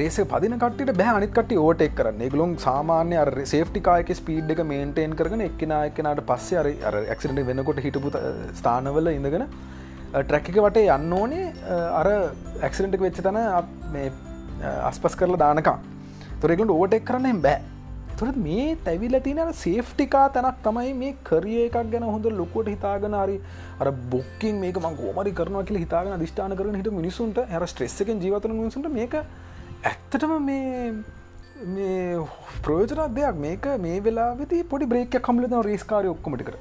රේස 0.00 0.16
පදින 0.32 0.54
කට 0.62 0.92
බෑ. 1.00 1.14
අනිකට 1.18 1.52
ඕටෙක් 1.66 1.94
කරන්න. 1.98 2.22
ගලුම් 2.34 2.52
සාමාන්‍ය 2.66 3.16
සේෆ්ටිකායක 3.52 4.10
ස්පීඩ් 4.20 4.52
එක 4.54 4.60
මේන්ටේන් 4.72 5.16
කරන 5.20 5.46
එක්කෙන 5.48 5.72
එකනට 5.78 6.22
පස්සේ 6.30 6.58
අර 6.62 6.68
අර 6.90 6.96
ක්සිඩට 7.18 7.46
වෙනකොට 7.50 7.80
හිටපු 7.86 8.12
ස්ථානවල 8.60 9.12
ඉඳගෙන 9.14 9.46
ට්‍රැක් 10.16 10.50
එක 10.52 10.58
වටේ 10.66 10.90
යන්න 10.96 11.16
ඕනේ. 11.20 11.46
අර 12.00 12.08
ඇක්සිඩෙන්ටක් 12.66 13.06
වෙච්ච 13.06 13.22
තන 13.28 13.38
මේ 13.94 14.12
අස්පස් 14.90 15.16
කරලා 15.22 15.42
දානකා 15.44 15.78
තොරෙකුට 16.42 16.76
ඕටෙක් 16.76 17.08
කරන්න 17.08 17.40
බෑ. 17.48 17.58
තුර 18.18 18.28
මේ 18.38 18.76
තැවිල 18.85 19.16
තින 19.20 19.40
සේෆ්ටිකා 19.54 20.25
තැනක් 20.30 20.62
තමයි 20.62 20.92
මේ 20.94 21.16
කරිය 21.25 21.58
එකක් 21.64 21.76
ගැන 21.92 22.06
හොඳ 22.06 22.28
ලොකොට 22.32 22.68
හිතාගෙන 22.68 23.14
හරි 23.14 23.37
අර 23.80 23.90
බොක්කින් 24.12 24.61
මේක 24.61 24.78
මං 24.78 24.96
ගෝමරි 24.96 25.32
කරනවා 25.32 25.66
කියල 25.70 25.78
හිතාගෙන 25.78 26.25
දිෂ්ඨාන 26.25 26.56
කරන 26.56 26.78
හිට 26.80 26.90
මිනිසුන්ට 26.92 27.42
හැර 27.52 27.66
ස්ට්‍රෙස්සකෙන් 27.66 28.25
ජීවතන 28.25 28.54
මිනිසුන්ට 28.54 28.90
මේක 28.92 29.16
ඇත්තටම 29.85 30.32
මේ 30.42 30.94
මේ 31.66 32.18
ප්‍රයෝජනක් 32.62 33.14
දෙයක්. 33.14 33.37
මේක 33.37 33.64
මේ 33.78 34.00
වෙලා 34.00 34.30
වෙති 34.35 34.62
පොඩි 34.64 34.87
බ්‍රේක 34.87 35.20
කම්ලද 35.20 35.61
රේස්කාරය 35.64 36.08
ඔක්කොමටි 36.08 36.44
කර 36.44 36.56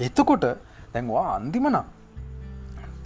එතකොට 0.00 0.46
දැන්වා 0.94 1.26
අන්තිමනා 1.34 1.84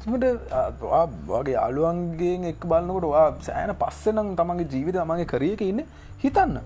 වගේ 0.07 1.57
අලුවන්ගේ 1.59 2.37
එක් 2.49 2.63
බලන්නකොට 2.65 3.07
වා 3.09 3.29
සෑන 3.43 3.75
පස්සනම් 3.77 4.37
තමන්ගේ 4.37 4.71
ජීවිත 4.75 5.01
මගේ 5.05 5.27
කරියක 5.27 5.63
ඉන්න 5.63 5.83
හිතන්න. 6.19 6.61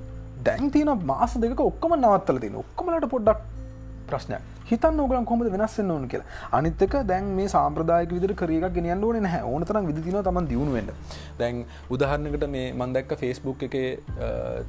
දැන් 0.47 0.71
තියන 0.75 0.91
මාස 1.11 1.35
දෙක 1.45 1.61
ඔක්කම 1.71 1.93
නවත්තල 2.01 2.41
තින 2.45 2.57
ඔක්කමලට 2.63 3.07
පොඩ්ඩක් 3.15 3.41
ප්‍රශ්නයක්. 4.09 4.43
හිතන් 4.71 5.01
ඕගලන් 5.03 5.27
කොමද 5.31 5.47
වෙනස්සන්න 5.55 5.91
ඕන 5.95 6.05
කියලා. 6.13 6.27
අනිත්තක 6.59 6.95
දැන් 7.11 7.31
මේ 7.39 7.49
සාම්ප්‍රදායක 7.55 8.13
විදිර 8.17 8.33
කරක 8.41 8.67
ගෙනියන්න 8.77 9.05
ඕන 9.09 9.27
හැ 9.35 9.43
ඕන 9.53 9.65
තරම් 9.69 9.87
විදින 9.91 10.19
තම 10.29 10.39
දියුණුවෙන්ට 10.51 11.17
දැන් 11.41 11.65
උදාහරණකට 11.97 12.47
මේ 12.57 12.67
මන්දක්ක 12.81 13.17
ෆෙස්බුක් 13.23 13.65
එක 13.69 13.77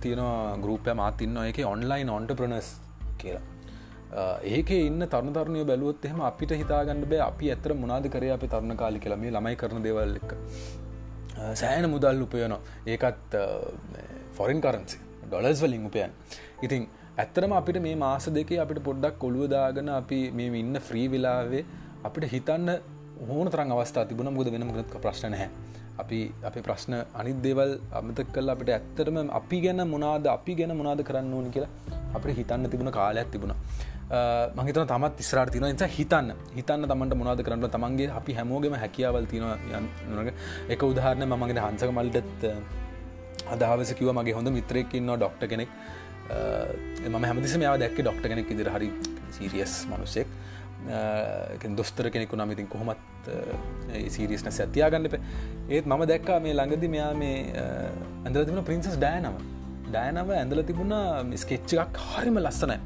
තියෙනවා 0.05 0.55
ගරුපය 0.63 0.95
මාතින්න 1.01 1.37
එක 1.49 1.59
ඔන්ලයින් 1.73 2.09
ඔන්ට 2.17 2.33
ප්‍රනස් 2.41 2.71
කියලා. 3.21 3.43
ඒක 4.55 4.69
ඉන්න 4.79 5.07
තරුණතරණය 5.13 5.63
බැලුවොත් 5.71 6.05
එහෙම 6.09 6.21
අපිට 6.31 6.51
හිතාගන්න 6.61 7.07
බෑ 7.13 7.23
අපි 7.29 7.53
ඇතර 7.55 7.73
මොනාද 7.83 8.11
කරය 8.17 8.29
අපි 8.35 8.51
තරුණ 8.53 8.77
කාලි 8.83 9.03
කියලම 9.05 9.25
ළමයි 9.37 9.55
කරන 9.63 9.83
දෙවල් 9.87 10.19
එක. 10.21 10.35
සෑන 11.61 11.89
මුදල් 11.95 12.21
උපයනවා. 12.27 12.61
ඒකත් 12.93 13.35
ෆොරින් 14.37 14.61
කරන්සි 14.67 15.04
ඩොලස් 15.27 15.61
වලින් 15.63 15.85
උපයන්. 15.89 16.11
ඉතින් 16.65 16.83
ඇත්තරම 17.17 17.53
අපිට 17.59 17.79
මේ 17.85 17.95
මාස 17.95 18.27
දෙකේ 18.37 18.59
අපිට 18.65 18.81
පොඩ්ඩක් 18.87 19.15
කොළුවදාගෙන 19.23 19.89
අපි 20.01 20.19
මේ 20.31 20.59
ඉන්න 20.63 20.75
ෆ්‍රී 20.89 21.07
වෙලාවේ 21.13 21.63
අපිට 22.07 22.25
හිතන්න 22.33 22.69
හෝන 23.29 23.47
තරන් 23.53 23.71
අවස්ථා 23.71 24.05
තිබුණ. 24.09 24.33
මුද 24.37 24.47
වෙන 24.53 24.67
මුදක 24.69 24.95
ප්‍රශ්න 25.05 25.31
නැහැ. 25.31 25.49
අපි 26.01 26.19
අපි 26.43 26.59
ප්‍රශ්න 26.67 26.93
අනිත් 27.19 27.37
දේවල් 27.45 27.71
අමතක් 27.99 28.29
කල් 28.35 28.49
අපිට 28.53 28.71
ඇත්තරම 28.77 29.17
අපි 29.39 29.59
ගැන 29.65 29.81
මොනාද 29.93 30.25
අපි 30.37 30.55
ගැන 30.59 30.73
මොනාද 30.81 31.01
කරන්න 31.09 31.33
ඕන 31.33 31.51
කියලා 31.55 31.99
අපට 32.15 32.31
හිතන්න 32.39 32.69
තිබුණ 32.71 32.91
කාලයක් 32.99 33.29
තිබුණා. 33.33 33.59
මහිතන 34.57 34.87
තමත් 34.91 35.19
ඉස්රාට 35.23 35.51
තින 35.51 35.63
නිසා 35.65 35.87
හිතන්න. 35.97 36.27
හිතන්න 36.57 36.87
තමන්ට 36.91 37.15
මොනාද 37.21 37.39
කරන්න 37.45 37.69
තමන්ගේ 37.75 38.09
අපි 38.19 38.33
හැමෝගෙම 38.39 38.75
හැකියාවල් 38.83 39.25
තින 39.25 39.43
යන්නක 39.73 40.29
එක 40.69 40.83
උදාහරණ 40.83 41.25
මමගේ 41.33 41.63
හන්සක 41.67 41.89
මල්ටත් 41.97 42.43
අදහවස 43.53 43.93
කිව 43.99 44.09
මගේ 44.19 44.35
හොඳ 44.39 44.49
මිත්‍රයක්කින්න 44.57 45.13
ඩොක්ට 45.15 45.47
කෙනෙක්. 45.53 45.69
මම 47.09 47.23
හැමතිස 47.29 47.55
මෙයා 47.63 47.77
දැක්ක 47.83 47.97
ඩොක්ට 48.01 48.27
කෙනෙක් 48.31 48.51
ඉදිර 48.55 48.69
හරි 48.75 48.89
සීරියස් 49.37 49.73
මනුසෙක්. 49.91 50.27
දොස්තර 51.79 52.09
කෙනෙකු 52.15 52.37
නමිතින් 52.41 52.67
කොහොමත් 52.67 53.29
සීරියස්න 54.15 54.51
සැතියාගන්න 54.59 55.09
එප. 55.09 55.15
ඒත් 55.69 55.85
මම 55.85 56.05
දැක්කා 56.11 56.39
මේ 56.45 56.55
ළඟදි 56.59 56.89
මෙයා 56.95 57.13
මේ 57.23 57.35
ඇඳල 58.25 58.43
තිබුණ 58.47 58.65
ප්‍රින්සස් 58.69 58.97
ඩෑනම 58.97 59.37
ඩෑනව 59.89 60.31
ඇඳල 60.41 60.63
තිබුණ 60.69 60.95
ස්කෙච්චක් 61.43 62.01
හරිම 62.09 62.41
ලස්සනයි. 62.45 62.79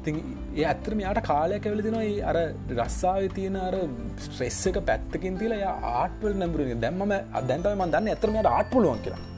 ඉතින් 0.00 0.16
ඒ 0.56 0.64
ඇත්තරම 0.70 0.98
යාට 1.04 1.20
කාලයක් 1.28 1.66
ඇවල 1.68 1.82
දෙනයි 1.86 2.16
අර 2.30 2.36
රස්සාාව 2.80 3.28
තියෙන 3.36 3.56
අර 3.66 3.76
ස්ට්‍රෙස් 4.24 4.58
එක 4.70 4.80
පැත්තකින් 4.90 5.38
තිල 5.42 5.54
ආටවල් 5.60 6.34
නැඹර 6.42 6.66
දැම්ම 6.84 7.14
අදැන්ටම 7.40 7.86
දන්න 7.94 8.10
ඇතරමට 8.14 8.50
ආට් 8.56 8.68
පුළුවන් 8.74 9.00
කියලා. 9.06 9.33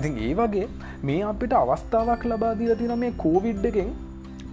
ඉතින් 0.00 0.18
ඒ 0.26 0.32
වගේ 0.40 0.66
මේ 1.08 1.22
අපිට 1.30 1.54
අවස්ථාවක් 1.62 2.24
ලබාදීල 2.32 2.74
තින 2.82 2.94
මේ 3.04 3.12
කෝවිඩ් 3.24 3.64
එකෙන් 3.70 3.90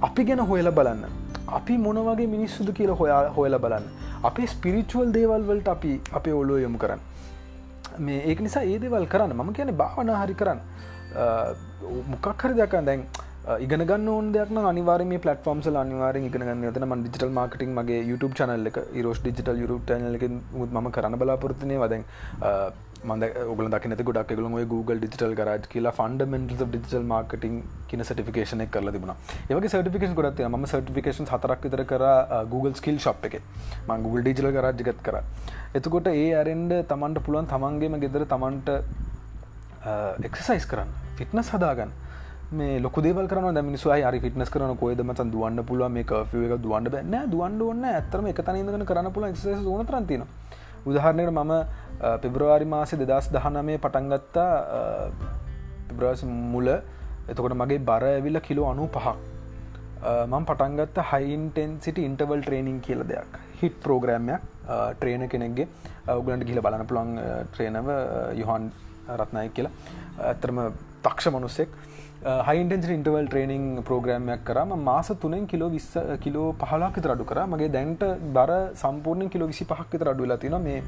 අපි 0.07 0.23
ගැන 0.29 0.43
හොයල 0.51 0.69
බලන්න. 0.79 1.03
අපි 1.57 1.77
මොනවගේ 1.88 2.29
මිනිස්සුද 2.35 2.69
කියල 2.77 2.93
හොයා 3.01 3.21
හොයල 3.39 3.57
බලන්න. 3.65 3.85
අපේ 4.29 4.47
ස්පිරිචුවල් 4.53 5.12
දේවල් 5.17 5.43
වලට 5.50 5.75
අපි 5.75 5.91
අපේ 6.19 6.38
ඔලෝ 6.41 6.59
යොමු 6.65 6.77
කරන්න. 6.83 7.01
මේ 8.05 8.21
ඒක 8.29 8.39
නිසා 8.47 8.63
ඒ 8.71 8.79
දේවල් 8.85 9.05
කරන්න. 9.13 9.35
මම 9.39 9.53
කියන 9.59 9.75
භාවනා 9.83 10.23
හරි 10.23 10.39
කරන්න. 10.41 10.59
මොකක් 12.12 12.27
හරි 12.43 12.53
දකන්න 12.59 12.85
දැන් 12.89 13.01
ඉගන 13.65 14.07
ඕන 14.13 14.31
දෙයක් 14.35 14.51
අනිවාර 14.71 15.01
මේ 15.12 15.19
පලටෆෝම්ස 15.25 15.67
අනිවාර 15.83 16.15
ඉගෙන 16.21 16.63
ත 16.73 16.85
ම 16.85 16.95
ඩිටල් 17.01 17.33
මාර්කටින් 17.39 17.75
මගේ 17.79 18.00
YouTube 18.09 18.33
චනල්ල 18.39 18.71
එක 18.71 18.79
රෝස් 19.05 19.19
ඩිජිටල් 19.19 19.62
යුරුප 19.63 19.83
ටනල 19.89 20.15
එක 20.19 20.25
මුත් 20.59 20.71
ම 20.71 20.89
කරන්න 20.95 21.19
බලාපොරත්නය 21.21 21.77
වදැන් 21.83 22.05
මද 23.05 23.24
ඔගල 23.51 23.67
දකිනත 23.74 24.01
ගොඩක් 24.07 24.31
එකගල 24.33 24.45
ඔය 24.60 24.65
Google 24.74 24.98
ඩිජිටල් 25.00 25.33
කරජ් 25.39 25.65
කියලා 25.72 25.93
ෆන්ඩමෙන්ට 25.98 26.51
ඩිජිටල් 26.62 27.07
මාර්කටින් 27.12 27.55
කියන 27.89 28.03
සටිෆිකේෂන 28.03 28.63
කරල 28.74 28.91
තිබුණ. 28.95 29.15
ඒවගේ 29.50 29.72
සටිකේෂන් 29.74 30.15
ගොඩත් 30.19 30.43
ම 30.50 30.65
සටිකේෂන් 30.65 31.27
හතරක් 31.31 31.65
විතර 31.65 31.83
කර 31.91 32.05
Google 32.53 32.74
ස්කිල් 32.74 33.00
ශප් 33.00 33.27
එක. 33.29 33.36
ම 33.88 33.91
Google 34.05 34.24
ඩිජිල 34.24 34.50
කරජගත් 34.51 35.01
කර. 35.07 35.17
එතකොට 35.74 36.07
ඒ 36.13 36.29
අරෙන්ඩ 36.41 36.77
තමන්ට 36.91 37.25
පුළුවන් 37.25 37.51
තමන්ගේම 37.51 38.00
ගෙදර 38.05 38.25
තමන්ට 38.27 38.72
එක්සසයිස් 40.29 40.65
කරන්න 40.65 40.95
ෆිට්නස් 41.19 41.51
හදාගන්න. 41.51 41.93
මේ 42.53 42.79
ලොක 42.79 42.98
දේවල් 43.01 43.27
කරන 43.27 43.60
මිනිස්සු 43.65 43.89
හරි 43.91 44.19
ෆිටනස් 44.19 44.50
කරන 44.50 44.75
කොයද 44.77 45.00
මතන් 45.01 45.29
දුවන්න 45.31 45.65
පුළුව 45.65 45.91
මේ 45.91 46.05
කෆ 46.05 46.43
එක 46.48 46.57
දුවන්න 46.62 46.89
බැන්න 46.95 47.29
දුවන්ඩ 47.29 47.62
ඔන්න 47.67 47.86
ඇතරම 47.91 48.27
එක 48.31 48.41
තනදන 48.41 48.86
කරන්න 48.86 49.12
පුල 49.12 49.25
න 49.25 49.88
තරතින 49.88 50.25
උදාහරණයට 50.89 51.31
මම 51.31 51.53
පෙබ්‍රවාරි 52.23 52.65
මාසය 52.73 52.97
දෙදස් 53.01 53.27
දහනමේ 53.35 53.77
පටන්ගත්තා 53.85 54.49
පෙබ්‍රවාස 55.89 56.23
මුල. 56.53 56.67
එතකොට 57.31 57.55
මගේ 57.61 57.85
බර 57.89 58.03
ඇවිල්ල 58.09 58.39
කිලෝ 58.47 58.67
අනු 58.71 58.87
පහක් 58.95 59.17
මං 60.31 60.45
පටන්ගත්ත 60.49 60.97
හයින්ටෙන් 61.11 61.71
සිට 61.85 61.99
ඉන්ටවල් 62.07 62.41
ට්‍රේනිං 62.45 62.79
කියල 62.87 63.03
දෙයක්. 63.11 63.31
හිට 63.61 63.75
ප්‍රෝග්‍රෑම්යක් 63.83 64.41
ට්‍රේන 64.99 65.23
කෙනෙක්ගේ. 65.33 65.67
අවගලන්ට 66.13 66.47
ගිල 66.49 66.59
බලන 66.65 66.85
පුළන් 66.89 67.11
ට්‍රේනව 67.53 67.87
යොහන් 68.41 68.65
රත්නය 69.19 69.50
කියලා. 69.50 69.74
ඇතරම 70.31 70.60
තක්ෂ 71.03 71.33
මනුස්සෙක්. 71.36 71.69
හයින්ටෙන්ස් 72.48 72.86
ඉන්ටවල් 72.89 73.25
ට්‍රේනිං 73.27 73.65
ප්‍රෝග්‍රම්යක් 73.88 74.43
කරම 74.50 74.69
මාස 74.89 75.10
තුනෙන් 75.24 75.48
කිලෝ 75.48 75.69
විස්ස 75.69 75.91
කිලෝ 76.22 76.48
පහලාක 76.62 76.98
රඩු 76.98 77.25
කර. 77.25 77.39
මගේ 77.45 77.72
දැන්ට 77.77 78.03
බර 78.38 78.51
සම්පූර්ණ 78.83 79.29
කිලෝ 79.29 79.48
විසි 79.48 79.65
පහක් 79.65 80.01
රඩු 80.10 80.25
ලතින 80.25 80.57
මේ 80.67 80.83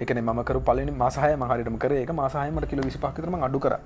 එකන 0.00 0.20
මකර 0.24 0.60
පලනි 0.68 0.92
මාසාය 1.02 1.36
මහරිටම 1.36 1.78
කර. 1.84 1.92
එක 2.04 2.12
මාසාහයමට 2.22 2.68
කිලෝ 2.72 2.84
විසි 2.84 2.98
පහතරම 2.98 3.42
අඩු 3.48 3.60
කර. 3.66 3.76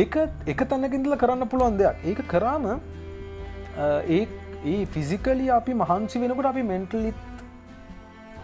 ඒක 0.00 0.14
එක 0.46 0.60
තැනකින්දල 0.68 1.16
කරන්න 1.22 1.48
පුළුවන් 1.48 1.78
දෙයක්. 1.80 1.96
ඒක 2.04 2.20
කරාම 2.28 2.68
ඒ 4.08 4.22
ඒ 4.64 4.84
ෆිසිකලි 4.86 5.46
අපි 5.50 5.72
මහන්සි 5.74 6.20
වෙනකට 6.22 6.50
අපි 6.52 6.62
මෙන්ටලිත් 6.62 7.14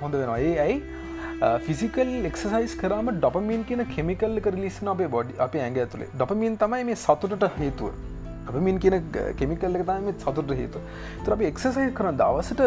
හොඳ 0.00 0.14
වෙනවා. 0.14 0.38
ඒ 0.38 0.54
ඇයි? 0.64 0.97
ෆිසිකල් 1.40 2.12
එක්සයිස් 2.24 2.72
කරම 2.74 3.08
ඩොපමින් 3.14 3.64
කියන 3.64 3.82
කෙමිකල් 3.88 4.38
එක 4.38 4.46
ලිස්න 4.56 4.88
අපේ 4.88 5.08
බොඩි 5.08 5.36
අප 5.38 5.52
ඇඟ 5.56 5.76
ඇතුළේ 5.78 6.08
ඩොපමින් 6.12 6.56
තමයි 6.58 6.84
මේ 6.84 6.96
සතුටට 6.96 7.44
හේතුව. 7.58 7.92
ඩොපමින් 8.44 8.80
කියන 8.80 8.94
uh, 8.94 9.32
කෙමිකල් 9.34 9.76
එක 9.76 9.84
තම 9.84 10.08
සතුට 10.16 10.50
හේතු 10.52 10.82
තර 11.22 11.32
අප 11.32 11.42
එක්සසයි 11.42 11.86
කරන 11.92 12.18
දවසට 12.18 12.62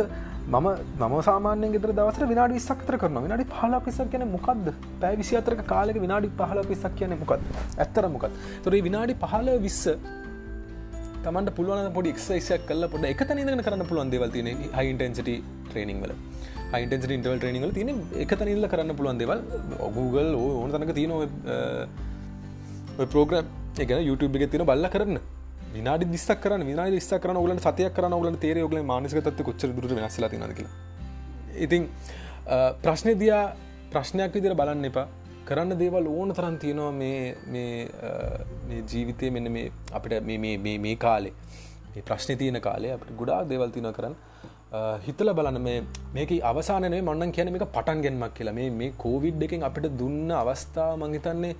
මම 0.49 0.69
මම 1.01 1.15
සාමාන්‍ය 1.21 1.71
ගෙතර 1.73 1.91
දවසට 1.91 2.31
විනාඩි 2.31 2.59
විස්සක්තර 2.59 2.97
කරන 2.97 3.19
විනාඩි 3.19 3.49
පහලා 3.51 3.81
පිසක් 3.81 4.09
කියන 4.09 4.25
මොකක්ද 4.29 4.73
පැ 5.01 5.13
විසි 5.17 5.39
අතරක 5.41 5.63
කාලෙක 5.67 5.99
විනාඩි 5.99 6.33
පහල 6.39 6.63
පිසක් 6.65 6.97
කියන 6.97 7.15
මොකක්ද 7.17 7.47
ඇත්තර 7.77 8.09
මොකක් 8.09 8.27
තොරේ 8.63 8.81
විනාඩි 8.81 9.19
පහල 9.23 9.49
විස්ස 9.59 9.83
තමන්ට 11.23 11.57
පුළුවන් 11.57 11.93
පොඩි 11.93 12.15
එක්සයිසයක් 12.15 12.67
කල 12.67 12.87
පොඩ 12.89 13.09
එක 13.09 13.23
තනිදන 13.27 13.61
කරන්න 13.61 13.89
පුළුවන් 13.89 14.13
දේවල්තින 14.13 14.53
හයින්ටන්සිට 14.73 15.33
ට්‍රේනිං 15.65 16.05
වල. 16.05 16.30
හයින්ටස් 16.73 17.11
ඉන්ටවල් 17.17 17.39
ට්‍රනිංගල 17.41 17.71
තින 17.77 17.89
එක 18.23 18.31
තනිල්ල 18.39 18.65
කරන්න 18.73 18.95
පුළුවන් 18.99 19.17
දෙවල්. 19.21 19.39
Google 19.97 20.29
ඕන 20.39 20.69
තනක 20.75 20.91
තියන 20.99 21.11
පෝග්‍රම් 23.13 23.45
එක 23.83 23.91
YouTube 24.09 24.35
එක 24.39 24.51
තින 24.55 24.63
බල්ල 24.71 24.87
කරන්න. 24.95 25.17
විනාඩි 25.75 26.05
දිස්ක් 26.13 26.39
කරන 26.43 26.61
විනාඩි 26.69 26.97
විස්ස 26.99 27.13
කරන 27.23 27.37
ගලන් 27.43 27.59
සතයක් 27.65 27.93
කරන 27.97 28.13
ගලන් 28.21 28.37
තේර 28.43 28.57
ගල 28.71 28.81
මානසික 28.91 29.19
තත්ව 29.27 29.45
කොච්චර 29.49 29.69
දුර 29.75 29.85
වෙනස්ල 29.99 30.27
තිනක 30.33 30.63
ඉතින් 31.65 31.83
ප්‍රශ්නය 32.83 33.13
දයා 33.21 33.41
ප්‍රශ්නයක් 33.93 34.31
විදිර 34.37 34.53
බලන්න 34.61 34.85
එපා. 34.91 35.07
කරන්න 35.49 35.71
දේවල් 35.81 36.05
ඕන 36.15 36.29
තරන් 36.37 36.55
තියෙනවා 36.63 36.91
මේ 37.53 37.75
ජීවිතය 38.91 39.29
මෙන්න 39.35 39.47
මේ 39.55 39.71
අපිට 39.97 40.13
මේ 40.85 40.95
කාලේ. 41.05 41.33
ප්‍රශ්න 42.09 42.37
තියන 42.41 42.57
කාලේ 42.67 42.91
අපට 42.97 43.09
ගොඩා 43.21 43.39
දේවල් 43.51 43.71
තින 43.77 43.87
කරන්න. 43.97 44.15
හිතල 44.71 45.29
බලන 45.31 45.57
මේ 45.59 45.83
මේක 46.13 46.29
අවසානය 46.41 46.87
මන්නන් 46.91 47.31
කියන 47.31 47.49
එක 47.49 47.65
පටන් 47.69 48.01
ගෙන්මක් 48.01 48.33
කියලා. 48.33 48.53
මේ 48.53 48.69
මේ 48.71 48.91
කෝවිඩ් 48.97 49.43
එකෙන් 49.43 49.63
අපිට 49.63 49.87
දුන්න 49.97 50.31
අවස්ථාව 50.33 50.93
මංහිතන්නේ 50.97 51.55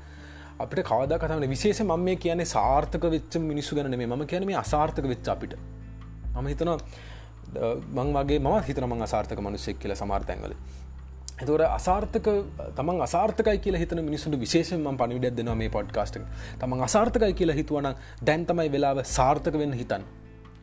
අපිට 0.57 0.83
කවද 0.83 1.17
කතන 1.17 1.43
විශේෂ 1.45 1.81
ම 1.81 1.91
මේ 1.99 2.15
කියන්නේ 2.17 2.47
සාර්ථක 2.47 3.07
වෙච්ච 3.07 3.35
මිනිස්සු 3.43 3.75
ගන 3.75 3.97
මේ 3.97 4.07
ම 4.07 4.23
කියන 4.25 4.45
මේ 4.45 4.55
අසාර්ථක 4.55 5.03
වෙච්ච 5.05 5.27
අපිට. 5.27 5.57
මම 6.33 6.47
හිතන 6.47 6.71
මං 7.93 8.13
වගේ 8.15 8.39
ම 8.39 8.49
හිතන 8.61 8.87
මං 8.87 9.03
අසාර්ථක 9.03 9.39
මනුස්සෙක් 9.39 9.77
කියල 9.77 9.95
සමාර්තැන්වල 9.95 10.55
එතවට 11.41 11.67
අසාර්ථක 11.69 12.31
තමන් 12.77 13.01
අසාර්ථකයි 13.01 13.59
කියලා 13.59 13.83
හිතන 13.83 14.03
මිනිසුට 14.03 14.39
විශේෂම 14.39 14.87
පනිවිඩ 14.95 15.35
දෙනවා 15.35 15.57
මේ 15.57 15.69
පොඩ්කාස්ට 15.69 16.23
තමන් 16.59 16.87
අසාර්ථකයි 16.87 17.33
කියලා 17.33 17.55
හිතුවන 17.55 17.91
දැන්තමයි 18.23 18.69
වෙලාව 18.71 19.03
සාර්ථක 19.09 19.55
වෙන්න 19.57 19.75
හිතන් 19.75 20.09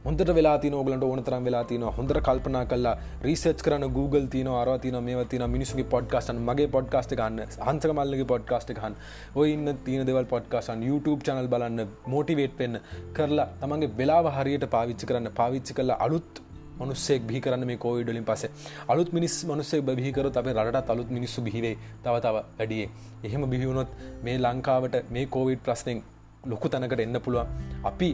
හොඳට 0.09 0.31
වෙලා 0.31 0.57
තින 0.59 0.75
ඔගලට 0.75 1.03
ඕනතරම් 1.05 1.43
වෙලා 1.45 1.63
තින 1.71 1.83
හොඳර 1.97 2.19
කල්පනා 2.21 2.63
කල්ලා 2.65 2.95
රිසර්ච් 3.23 3.61
කරන 3.65 3.85
Google 3.97 4.27
තින 4.27 4.49
අරතින 4.53 4.97
මේ 5.05 5.25
තින 5.27 5.45
මිනිසුගේ 5.47 5.87
පොඩ්කාස්ටන් 5.95 6.41
මගේ 6.47 6.69
පොඩ්කාස්ට 6.77 7.13
ගන්න 7.13 7.53
හන්සක 7.67 7.93
මල්ලගේ 7.93 8.29
පොඩ්කාස්ට 8.33 8.73
හන් 8.77 8.97
ඔයන්න 9.37 9.73
තින 9.87 10.07
දෙවල් 10.09 10.29
පොඩ්කාසන් 10.33 10.87
YouTube 10.89 11.21
චනල් 11.21 11.51
බලන්න 11.55 11.95
මෝටිවේට් 12.07 12.57
පෙන්න්න 12.61 12.81
කරලා 13.13 13.49
තමන්ගේ 13.61 13.93
වෙලාව 14.01 14.31
හරියට 14.39 14.67
පාවිච්චි 14.77 15.11
කරන්න 15.11 15.35
පාවිච්චි 15.35 15.79
කල 15.79 15.95
අලුත් 15.99 16.43
මනුස්සෙක් 16.79 17.23
බිහි 17.29 17.45
කරන්න 17.45 17.67
මේ 17.67 17.79
කෝවිඩලින් 17.79 18.27
පසේ 18.27 18.53
අලුත් 18.89 19.13
මිනිස් 19.13 19.39
මනුස්සෙක් 19.47 19.87
බිහිකරත් 19.89 20.37
අපේ 20.37 20.59
රට 20.59 20.91
අලුත් 20.91 21.11
මිනිස්සු 21.11 21.43
බිහිවේ 21.43 21.77
තව 22.05 22.15
තව 22.19 22.37
වැඩියේ. 22.59 22.91
එහෙම 23.25 23.51
බිහිවුණොත් 23.51 23.91
මේ 24.23 24.39
ලංකාවට 24.41 25.03
මේ 25.11 25.27
කෝවිඩ් 25.29 25.67
ප්‍රශ්නෙන් 25.67 26.05
ලොකු 26.45 26.69
තැනකට 26.69 27.01
එන්න 27.01 27.21
පුළුවන්. 27.21 27.49
අපි 27.85 28.11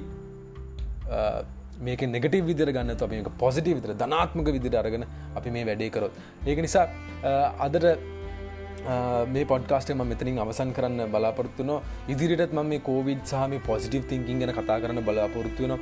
මේක 1.86 2.02
නෙගටව 2.08 2.46
විදිර 2.50 2.72
ගන්න 2.72 2.96
අප 2.98 3.10
මේක 3.10 3.30
පොසිටි 3.38 3.76
විතර 3.78 3.94
ධනාත්මක 3.94 4.50
විදිර 4.56 4.80
අරගෙන 4.82 5.06
අපි 5.34 5.50
මේ 5.50 5.64
වැඩේ 5.64 5.90
කරොත්. 5.90 6.12
ඒක 6.46 6.60
නිසා 6.66 6.86
අදට 7.66 7.86
මේ 9.26 9.44
පොඩ්කාස්ටම 9.44 10.00
මෙතනින් 10.04 10.38
අවසන් 10.38 10.72
කරන්න 10.76 11.12
බලාපොරත්තුන 11.12 11.70
ඉදිරිටත් 12.08 12.52
ම 12.52 12.60
මේ 12.64 12.80
කෝවිඩ් 12.80 13.22
සහම 13.24 13.54
පොසිටව 13.60 14.04
තිංකින් 14.10 14.40
ගැන 14.40 14.52
කතා 14.52 14.76
කරන්න 14.82 15.00
බලාපොරත්තුවන 15.00 15.72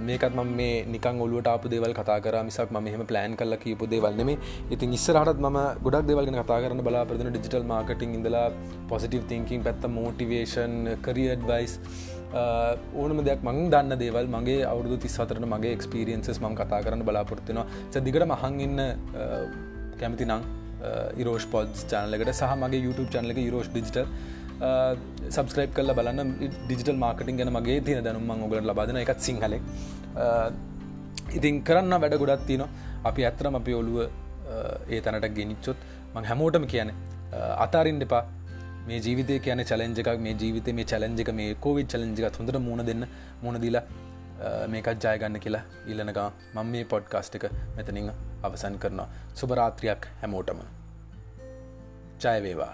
මේකත් 0.00 0.34
ම 0.34 0.50
මේ 0.52 0.74
නිකන් 0.86 1.22
ඔලුවට 1.26 1.50
ආපු 1.52 1.70
දේවල් 1.70 1.94
කතා 1.94 2.18
කර 2.20 2.42
මිසක් 2.42 2.72
ම 2.72 2.80
මෙහම 2.82 3.06
ප්ලෑන් 3.06 3.36
කල්ල 3.36 3.56
කීපු 3.56 3.86
දේවල්නෙම 3.86 4.30
ඉතින් 4.70 4.96
ඉස්සරහටත් 4.98 5.40
ම 5.40 5.58
ගොඩක් 5.84 6.08
දෙවල්ගෙන 6.10 6.38
කතා 6.40 6.60
කරන්න 6.64 6.82
බලාපරන 6.82 7.30
ඩිජිටල් 7.30 7.68
මාර්කටිං 7.72 8.18
ඉඳලා 8.18 8.46
පොසිටව 8.88 9.24
තිංකින් 9.32 9.62
පැත්ත 9.62 9.90
මෝටිවේෂන් 9.98 10.76
කරියඩ්වයිස් 11.06 11.74
ඕනම 12.34 13.20
දෙයක් 13.24 13.42
මං 13.48 13.70
දන්න 13.72 13.98
දේවල් 14.02 14.26
මගේ 14.36 14.62
අවුදු 14.70 14.96
තිස්සතරන 15.04 15.46
මගේ 15.54 15.72
එක්ස්පිරියන්සස් 15.76 16.40
මං 16.44 16.56
කතා 16.60 16.80
කරන්න 16.86 17.04
බලාපොරත්තිනවා 17.08 17.66
සදිකට 17.90 18.26
මහන් 18.32 18.60
ඉන්න 18.66 18.80
කැමති 20.00 20.26
නං 20.28 20.42
ඉරෝෂ් 21.22 21.46
පොඩ්ස් 21.54 21.86
චානලකට 21.92 22.32
සහ 22.34 22.52
මගේ 22.64 22.82
YouTube 22.86 23.08
චනලක 23.14 23.40
රෝෂ් 23.54 23.70
ඩිජිටල් 23.72 24.06
සබස්ක්‍රයිප් 25.28 25.72
කල 25.74 25.92
බලන්න. 25.98 26.30
ඩිජිටල් 26.66 26.98
මාර්කටින් 27.04 27.36
ගැන 27.40 27.52
මගේ 27.58 27.80
තින 27.86 28.04
දැනුම 28.04 28.30
ඔගලට 28.46 28.68
ලබාදන 28.70 29.00
එකත් 29.02 29.20
සිංහල 29.28 29.54
ඉතින් 31.38 31.62
කරන්න 31.62 32.00
වැඩ 32.02 32.18
ගොඩත් 32.22 32.46
තින 32.46 32.64
අපි 33.10 33.24
ඇත්තරම 33.28 33.60
අපි 33.60 33.72
ඔළුව 33.80 33.98
ඒ 34.94 35.00
තැනට 35.00 35.28
ගෙනනිච්චොත් 35.38 35.78
මං 36.14 36.28
හැමෝටම 36.30 36.66
කියන 36.72 36.92
අතාරින් 37.64 37.98
දෙපා 38.02 38.22
මේ 38.88 38.98
ජීවිතය 38.98 39.38
කියන 39.38 39.62
චලෙන්ජ 39.62 39.98
එකක් 40.02 40.20
මේ 40.20 40.34
ජීවිත 40.34 40.68
මේ 40.78 40.84
චලෙන්ජක 40.84 41.30
මේ 41.40 41.48
කෝවිත් 41.60 41.88
චලෙන්ජික 41.88 42.38
හොඳට 42.38 42.58
මුණ 42.58 42.84
දෙන්න 42.86 43.04
මුණදිලා 43.42 43.84
මේකත් 44.68 45.04
ජයගන්න 45.04 45.38
කියලා 45.38 45.62
ඉල්ලනකා 45.86 46.28
මං 46.54 46.66
මේ 46.66 46.84
පොඩ්කාස්ට් 46.84 47.38
එක 47.38 47.46
මෙතනින් 47.76 48.10
අවසන් 48.42 48.76
කරනවා. 48.78 49.08
සුභරාත්‍රයක් 49.34 50.12
හැමෝටම. 50.22 50.60
ජයවේවා 52.24 52.72